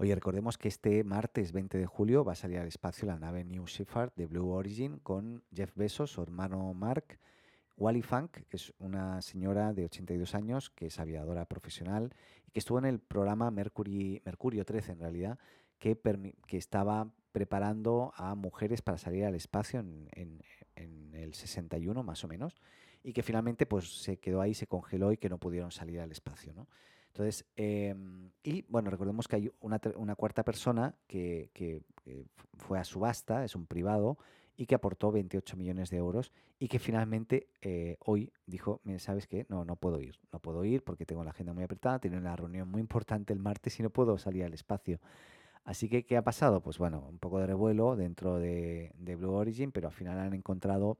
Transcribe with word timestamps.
Oye, 0.00 0.14
recordemos 0.14 0.56
que 0.56 0.68
este 0.68 1.04
martes 1.04 1.52
20 1.52 1.76
de 1.76 1.84
julio 1.84 2.24
va 2.24 2.32
a 2.32 2.34
salir 2.34 2.58
al 2.58 2.66
espacio 2.66 3.06
la 3.06 3.18
nave 3.18 3.44
New 3.44 3.66
Shepard 3.66 4.14
de 4.16 4.24
Blue 4.24 4.48
Origin 4.48 4.98
con 5.00 5.44
Jeff 5.54 5.76
Bezos, 5.76 6.12
su 6.12 6.22
hermano 6.22 6.72
Mark, 6.72 7.18
Wally 7.76 8.00
Funk, 8.00 8.30
que 8.48 8.56
es 8.56 8.72
una 8.78 9.20
señora 9.20 9.74
de 9.74 9.84
82 9.84 10.34
años, 10.34 10.70
que 10.70 10.86
es 10.86 10.98
aviadora 10.98 11.44
profesional 11.44 12.14
y 12.46 12.50
que 12.50 12.60
estuvo 12.60 12.78
en 12.78 12.86
el 12.86 12.98
programa 12.98 13.50
Mercury, 13.50 14.22
Mercurio 14.24 14.64
13 14.64 14.92
en 14.92 15.00
realidad, 15.00 15.38
que, 15.78 16.00
estaba 16.52 17.12
preparando 17.30 18.14
a 18.16 18.34
mujeres 18.34 18.80
para 18.80 18.96
salir 18.96 19.26
al 19.26 19.34
espacio 19.34 19.80
en, 19.80 20.40
el 21.12 21.34
61 21.34 22.02
más 22.02 22.24
o 22.24 22.28
menos 22.28 22.56
y 23.02 23.12
que 23.12 23.22
finalmente 23.22 23.66
pues 23.66 24.00
se 24.02 24.16
quedó 24.16 24.40
ahí, 24.40 24.54
se 24.54 24.66
congeló 24.66 25.12
y 25.12 25.18
que 25.18 25.28
no 25.28 25.36
pudieron 25.36 25.70
salir 25.70 26.00
al 26.00 26.10
espacio. 26.10 26.54
¿no? 26.54 26.68
Entonces, 27.20 27.44
em, 27.56 28.30
y 28.42 28.62
bueno, 28.68 28.88
recordemos 28.88 29.28
que 29.28 29.36
hay 29.36 29.52
una, 29.60 30.14
cuarta 30.14 30.42
persona 30.42 30.94
que, 31.06 31.50
que, 31.52 31.82
fue 32.56 32.78
a 32.78 32.84
subasta, 32.84 33.44
es 33.44 33.54
un 33.54 33.66
privado, 33.66 34.16
y 34.56 34.64
que 34.64 34.74
aportó 34.74 35.12
28 35.12 35.56
millones 35.58 35.90
de 35.90 35.98
euros 35.98 36.32
y 36.58 36.68
que 36.68 36.78
finalmente 36.78 37.48
eh, 37.60 37.98
hoy 38.00 38.32
dijo, 38.46 38.80
¿sabes 38.98 39.26
qué? 39.26 39.44
No, 39.50 39.66
no 39.66 39.76
puedo 39.76 40.00
ir, 40.00 40.18
no 40.32 40.40
puedo 40.40 40.64
ir 40.64 40.82
porque 40.82 41.04
tengo 41.04 41.22
la 41.22 41.30
agenda 41.30 41.52
muy 41.52 41.62
apretada, 41.64 41.98
tiene 41.98 42.16
una 42.16 42.36
reunión 42.36 42.68
muy 42.68 42.80
importante 42.80 43.34
el 43.34 43.38
martes 43.38 43.78
y 43.78 43.82
no 43.82 43.90
puedo 43.90 44.16
salir 44.16 44.44
al 44.44 44.54
espacio. 44.54 44.98
Así 45.64 45.90
que, 45.90 46.06
¿qué 46.06 46.16
ha 46.16 46.22
pasado? 46.22 46.62
Pues 46.62 46.78
bueno, 46.78 47.06
un 47.06 47.18
poco 47.18 47.38
de 47.38 47.46
revuelo 47.46 47.96
dentro 47.96 48.38
de, 48.38 48.92
Blue 48.98 49.32
Origin, 49.32 49.72
pero 49.72 49.88
al 49.88 49.94
final 49.94 50.18
han 50.18 50.32
encontrado, 50.32 50.98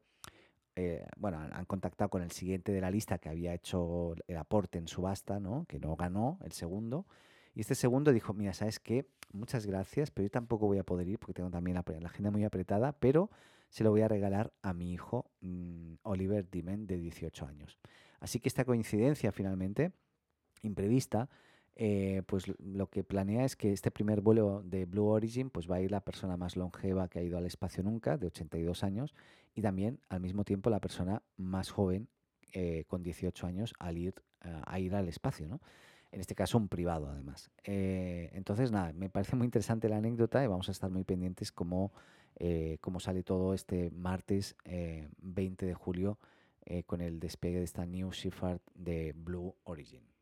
eh, 0.80 1.06
bueno, 1.18 1.38
han 1.38 1.64
contactado 1.66 2.08
con 2.08 2.22
el 2.22 2.30
siguiente 2.30 2.72
de 2.72 2.80
la 2.80 2.90
lista 2.90 3.18
que 3.18 3.28
había 3.28 3.52
hecho 3.52 4.14
el 4.26 4.36
aporte 4.38 4.78
en 4.78 4.88
subasta, 4.88 5.38
¿no? 5.38 5.66
Que 5.68 5.78
no 5.78 5.94
ganó, 5.94 6.38
el 6.42 6.52
segundo. 6.52 7.06
Y 7.54 7.60
este 7.60 7.74
segundo 7.74 8.12
dijo, 8.12 8.32
mira, 8.32 8.54
¿sabes 8.54 8.80
qué? 8.80 9.06
Muchas 9.32 9.66
gracias, 9.66 10.10
pero 10.10 10.24
yo 10.24 10.30
tampoco 10.30 10.66
voy 10.66 10.78
a 10.78 10.82
poder 10.84 11.06
ir 11.06 11.18
porque 11.18 11.34
tengo 11.34 11.50
también 11.50 11.74
la, 11.74 12.08
agenda 12.08 12.30
muy 12.30 12.44
apretada, 12.44 12.92
pero 12.92 13.30
se 13.68 13.84
lo 13.84 13.90
voy 13.90 14.00
a 14.00 14.08
regalar 14.08 14.52
a 14.62 14.72
mi 14.72 14.92
hijo 14.92 15.30
mm, 15.42 15.96
Oliver 16.02 16.48
Dimen 16.50 16.86
de 16.86 16.96
18 16.96 17.46
años. 17.46 17.78
Así 18.18 18.40
que 18.40 18.48
esta 18.48 18.64
coincidencia 18.64 19.32
finalmente, 19.32 19.92
imprevista, 20.62 21.28
eh, 21.82 22.20
pues 22.26 22.44
lo 22.58 22.90
que 22.90 23.02
planea 23.02 23.46
es 23.46 23.56
que 23.56 23.72
este 23.72 23.90
primer 23.90 24.20
vuelo 24.20 24.62
de 24.62 24.84
Blue 24.84 25.06
Origin 25.06 25.48
pues 25.48 25.66
va 25.66 25.76
a 25.76 25.80
ir 25.80 25.90
la 25.90 26.02
persona 26.02 26.36
más 26.36 26.54
longeva 26.54 27.08
que 27.08 27.20
ha 27.20 27.22
ido 27.22 27.38
al 27.38 27.46
espacio 27.46 27.82
nunca, 27.82 28.18
de 28.18 28.26
82 28.26 28.84
años, 28.84 29.14
y 29.54 29.62
también 29.62 29.98
al 30.10 30.20
mismo 30.20 30.44
tiempo 30.44 30.68
la 30.68 30.80
persona 30.80 31.22
más 31.38 31.70
joven 31.70 32.08
eh, 32.52 32.84
con 32.86 33.02
18 33.02 33.46
años 33.46 33.72
al 33.78 33.96
ir, 33.96 34.14
a 34.42 34.78
ir 34.78 34.94
al 34.94 35.08
espacio, 35.08 35.48
¿no? 35.48 35.62
En 36.12 36.20
este 36.20 36.34
caso 36.34 36.58
un 36.58 36.68
privado 36.68 37.08
además. 37.08 37.50
Eh, 37.64 38.28
entonces 38.34 38.70
nada, 38.70 38.92
me 38.92 39.08
parece 39.08 39.34
muy 39.34 39.46
interesante 39.46 39.88
la 39.88 39.96
anécdota 39.96 40.44
y 40.44 40.48
vamos 40.48 40.68
a 40.68 40.72
estar 40.72 40.90
muy 40.90 41.04
pendientes 41.04 41.50
cómo, 41.50 41.94
cómo 42.82 43.00
sale 43.00 43.22
todo 43.22 43.54
este 43.54 43.90
martes 43.90 44.54
20 44.66 45.64
de 45.64 45.74
julio 45.74 46.18
con 46.84 47.00
el 47.00 47.20
despegue 47.20 47.56
de 47.56 47.64
esta 47.64 47.86
New 47.86 48.10
Shepard 48.10 48.60
de 48.74 49.14
Blue 49.16 49.54
Origin. 49.64 50.19